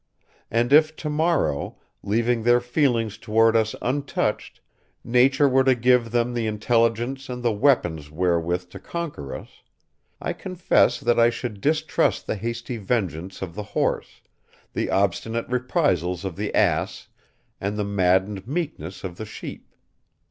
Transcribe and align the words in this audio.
And 0.49 0.73
if, 0.73 0.95
to 0.95 1.11
morrow, 1.11 1.77
leaving 2.01 2.41
their 2.41 2.59
feelings 2.59 3.19
toward 3.19 3.55
us 3.55 3.75
untouched, 3.83 4.59
nature 5.03 5.47
were 5.47 5.63
to 5.63 5.75
give 5.75 6.09
them 6.09 6.33
the 6.33 6.47
intelligence 6.47 7.29
and 7.29 7.43
the 7.43 7.51
weapons 7.51 8.09
wherewith 8.09 8.69
to 8.71 8.79
conquer 8.79 9.35
us, 9.35 9.61
I 10.19 10.33
confess 10.33 10.99
that 10.99 11.19
I 11.19 11.29
should 11.29 11.61
distrust 11.61 12.25
the 12.25 12.35
hasty 12.35 12.77
vengeance 12.77 13.43
of 13.43 13.53
the 13.53 13.61
horse, 13.77 14.21
the 14.73 14.89
obstinate 14.89 15.47
reprisals 15.47 16.25
of 16.25 16.35
the 16.35 16.51
ass 16.55 17.07
and 17.59 17.77
the 17.77 17.85
maddened 17.85 18.47
meekness 18.47 19.03
of 19.03 19.17
the 19.17 19.25
sheep. 19.27 19.71